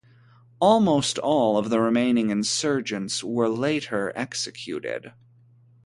[0.59, 5.13] Almost all of the remaining insurgents were later executed.